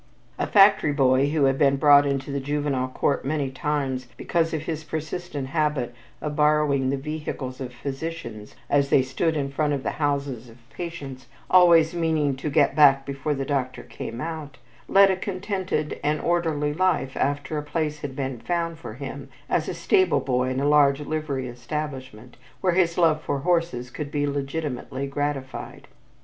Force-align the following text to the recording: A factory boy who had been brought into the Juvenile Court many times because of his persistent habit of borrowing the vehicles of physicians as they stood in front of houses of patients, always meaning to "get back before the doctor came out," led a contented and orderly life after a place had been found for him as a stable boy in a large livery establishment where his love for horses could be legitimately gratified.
A 0.39 0.47
factory 0.47 0.91
boy 0.93 1.29
who 1.29 1.43
had 1.43 1.59
been 1.59 1.75
brought 1.77 2.07
into 2.07 2.31
the 2.31 2.39
Juvenile 2.39 2.87
Court 2.87 3.23
many 3.23 3.51
times 3.51 4.07
because 4.17 4.51
of 4.51 4.63
his 4.63 4.83
persistent 4.83 5.49
habit 5.49 5.93
of 6.21 6.35
borrowing 6.35 6.89
the 6.89 6.97
vehicles 6.97 7.61
of 7.61 7.71
physicians 7.71 8.55
as 8.67 8.89
they 8.89 9.03
stood 9.03 9.37
in 9.37 9.51
front 9.51 9.73
of 9.73 9.85
houses 9.85 10.49
of 10.49 10.57
patients, 10.71 11.27
always 11.51 11.93
meaning 11.93 12.35
to 12.37 12.49
"get 12.49 12.75
back 12.75 13.05
before 13.05 13.35
the 13.35 13.45
doctor 13.45 13.83
came 13.83 14.19
out," 14.19 14.57
led 14.87 15.11
a 15.11 15.15
contented 15.15 15.99
and 16.03 16.19
orderly 16.19 16.73
life 16.73 17.15
after 17.15 17.59
a 17.59 17.63
place 17.63 17.99
had 17.99 18.15
been 18.15 18.39
found 18.39 18.79
for 18.79 18.95
him 18.95 19.29
as 19.47 19.69
a 19.69 19.73
stable 19.75 20.19
boy 20.19 20.49
in 20.49 20.59
a 20.59 20.67
large 20.67 21.01
livery 21.01 21.47
establishment 21.47 22.37
where 22.59 22.73
his 22.73 22.97
love 22.97 23.21
for 23.21 23.41
horses 23.41 23.91
could 23.91 24.09
be 24.09 24.25
legitimately 24.25 25.05
gratified. 25.05 25.87